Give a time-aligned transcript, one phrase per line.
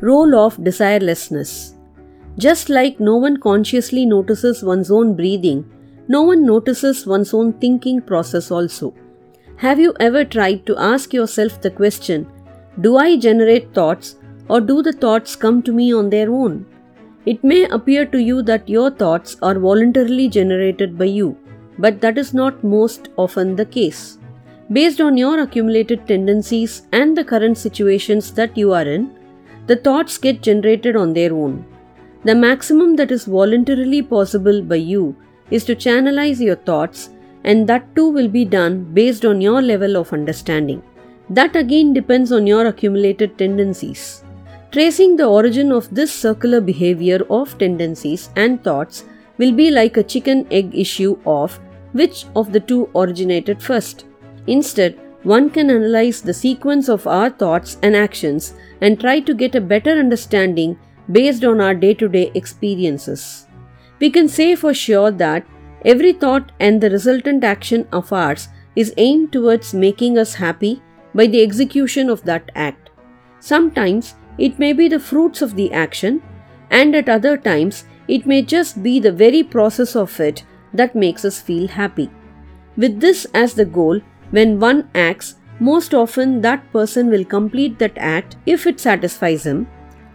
[0.00, 1.72] Role of desirelessness.
[2.36, 5.64] Just like no one consciously notices one's own breathing,
[6.06, 8.94] no one notices one's own thinking process also.
[9.56, 12.26] Have you ever tried to ask yourself the question
[12.82, 14.16] Do I generate thoughts
[14.50, 16.66] or do the thoughts come to me on their own?
[17.24, 21.38] It may appear to you that your thoughts are voluntarily generated by you,
[21.78, 24.18] but that is not most often the case.
[24.70, 29.15] Based on your accumulated tendencies and the current situations that you are in,
[29.66, 31.64] the thoughts get generated on their own.
[32.24, 35.16] The maximum that is voluntarily possible by you
[35.50, 37.10] is to channelize your thoughts
[37.44, 40.82] and that too will be done based on your level of understanding.
[41.30, 44.24] That again depends on your accumulated tendencies.
[44.72, 49.04] Tracing the origin of this circular behavior of tendencies and thoughts
[49.38, 51.58] will be like a chicken egg issue of
[51.92, 54.04] which of the two originated first.
[54.46, 54.98] Instead,
[55.34, 59.68] one can analyze the sequence of our thoughts and actions and try to get a
[59.72, 60.78] better understanding
[61.10, 63.46] based on our day to day experiences.
[63.98, 65.46] We can say for sure that
[65.86, 70.82] Every thought and the resultant action of ours is aimed towards making us happy
[71.14, 72.90] by the execution of that act.
[73.38, 76.22] Sometimes it may be the fruits of the action,
[76.70, 81.24] and at other times it may just be the very process of it that makes
[81.24, 82.10] us feel happy.
[82.76, 87.96] With this as the goal, when one acts, most often that person will complete that
[87.96, 89.66] act if it satisfies him,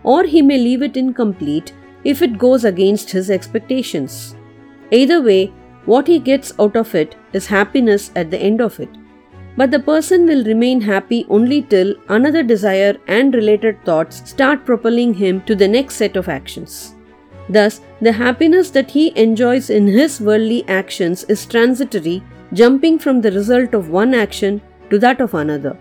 [0.04, 4.36] or he may leave it incomplete if it goes against his expectations.
[4.92, 5.54] Either way,
[5.86, 8.90] what he gets out of it is happiness at the end of it.
[9.58, 15.14] But the person will remain happy only till another desire and related thoughts start propelling
[15.14, 16.96] him to the next set of actions.
[17.50, 23.32] Thus, the happiness that he enjoys in his worldly actions is transitory, jumping from the
[23.32, 25.78] result of one action to that of another.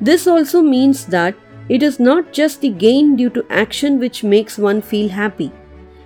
[0.00, 1.34] This also means that
[1.68, 5.52] it is not just the gain due to action which makes one feel happy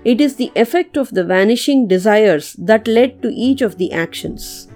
[0.05, 4.69] it is the effect of the vanishing desires that led to each of the actions.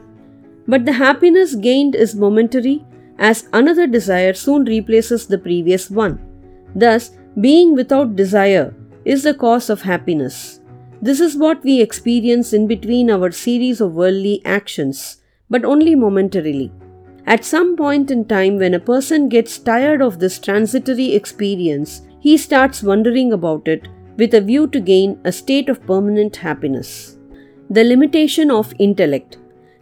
[0.67, 2.85] But the happiness gained is momentary,
[3.19, 6.19] as another desire soon replaces the previous one.
[6.75, 8.75] Thus, being without desire
[9.05, 10.61] is the cause of happiness.
[11.01, 16.73] This is what we experience in between our series of worldly actions, but only momentarily.
[17.27, 22.37] At some point in time, when a person gets tired of this transitory experience, he
[22.37, 27.19] starts wondering about it with a view to gain a state of permanent happiness.
[27.71, 29.39] The limitation of intellect.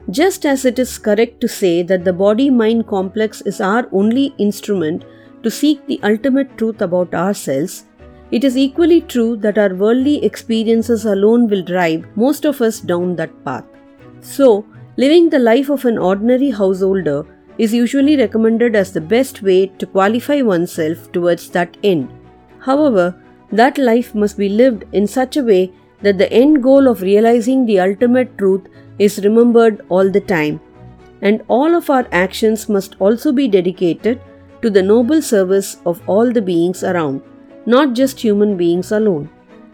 [0.09, 4.35] Just as it is correct to say that the body mind complex is our only
[4.39, 5.05] instrument
[5.43, 7.85] to seek the ultimate truth about ourselves,
[8.31, 13.17] it is equally true that our worldly experiences alone will drive most of us down
[13.17, 13.65] that path.
[14.21, 14.65] So,
[14.97, 17.27] living the life of an ordinary householder
[17.59, 22.09] is usually recommended as the best way to qualify oneself towards that end.
[22.61, 23.15] However,
[23.53, 27.67] that life must be lived in such a way that the end goal of realizing
[27.67, 28.67] the ultimate truth
[28.99, 30.61] is remembered all the time.
[31.23, 34.21] And all of our actions must also be dedicated
[34.63, 37.23] to the noble service of all the beings around,
[37.67, 39.29] not just human beings alone.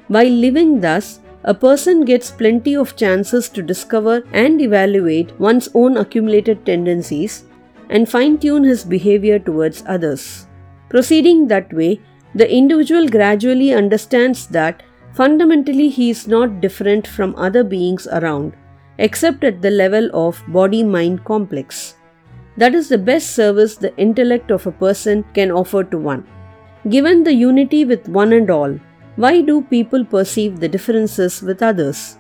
[0.08, 5.97] While living thus, a person gets plenty of chances to discover and evaluate one's own
[5.97, 7.44] accumulated tendencies
[7.88, 10.47] and fine tune his behavior towards others.
[10.88, 12.00] Proceeding that way,
[12.34, 14.82] the individual gradually understands that
[15.14, 18.54] fundamentally he is not different from other beings around,
[18.98, 21.94] except at the level of body mind complex.
[22.56, 26.26] That is the best service the intellect of a person can offer to one.
[26.88, 28.78] Given the unity with one and all,
[29.16, 32.19] why do people perceive the differences with others?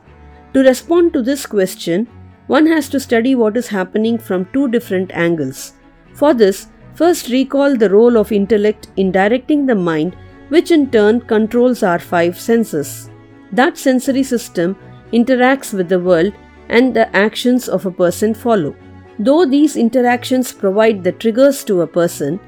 [0.54, 2.08] To respond to this question,
[2.46, 5.74] one has to study what is happening from two different angles.
[6.14, 10.16] For this, First, recall the role of intellect in directing the mind,
[10.48, 13.10] which in turn controls our five senses.
[13.52, 14.76] That sensory system
[15.12, 16.32] interacts with the world
[16.70, 18.74] and the actions of a person follow.
[19.18, 22.40] Though these interactions provide the triggers to a person,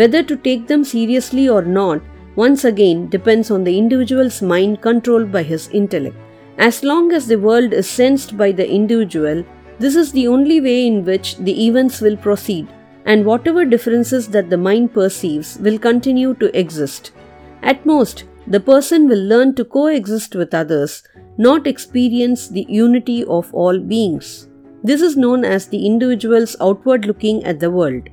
[0.00, 2.02] whether to take them seriously or not
[2.36, 6.16] once again depends on the individual's mind controlled by his intellect.
[6.58, 9.42] As long as the world is sensed by the individual,
[9.78, 12.68] this is the only way in which the events will proceed
[13.06, 17.12] and whatever differences that the mind perceives will continue to exist.
[17.62, 21.02] At most, the person will learn to coexist with others,
[21.38, 24.48] not experience the unity of all beings.
[24.82, 28.08] This is known as the individual's outward looking at the world.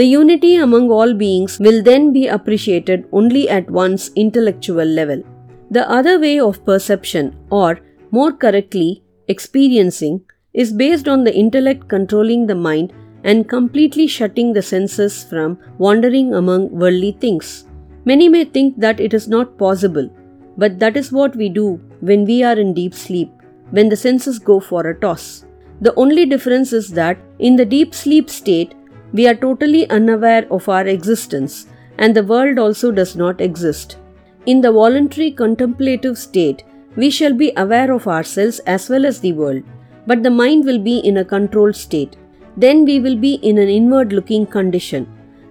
[0.00, 5.22] The unity among all beings will then be appreciated only at one's intellectual level.
[5.70, 7.80] The other way of perception, or
[8.10, 10.22] more correctly, experiencing,
[10.54, 12.94] is based on the intellect controlling the mind
[13.24, 17.66] and completely shutting the senses from wandering among worldly things.
[18.06, 20.08] Many may think that it is not possible,
[20.56, 23.30] but that is what we do when we are in deep sleep,
[23.68, 25.44] when the senses go for a toss.
[25.82, 28.74] The only difference is that in the deep sleep state,
[29.12, 31.66] we are totally unaware of our existence
[31.98, 33.98] and the world also does not exist.
[34.46, 36.64] In the voluntary contemplative state,
[36.96, 39.62] we shall be aware of ourselves as well as the world,
[40.06, 42.16] but the mind will be in a controlled state.
[42.56, 45.06] Then we will be in an inward looking condition.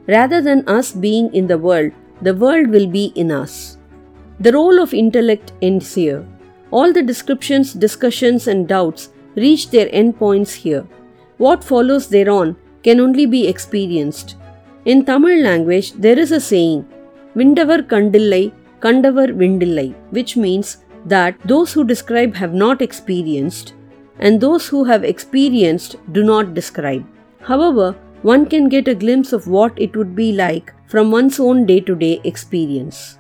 [0.08, 1.92] Rather than us being in the world,
[2.22, 3.78] the world will be in us.
[4.40, 6.26] The role of intellect ends here.
[6.72, 10.88] All the descriptions, discussions, and doubts reach their endpoints here.
[11.38, 14.36] What follows thereon can only be experienced.
[14.86, 16.86] In Tamil language, there is a saying,
[17.36, 23.74] Vindavar Kandillai, Kandavar Vindillai, which means that those who describe have not experienced,
[24.20, 27.06] and those who have experienced do not describe.
[27.42, 31.66] However, one can get a glimpse of what it would be like from one's own
[31.66, 33.19] day to day experience.